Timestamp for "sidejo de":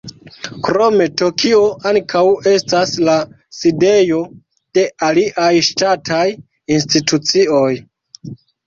3.61-4.89